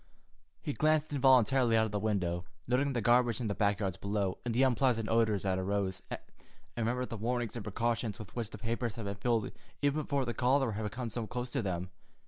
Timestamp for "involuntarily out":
1.13-1.85